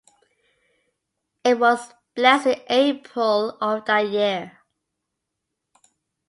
[1.43, 4.57] It was blessed in April of that year.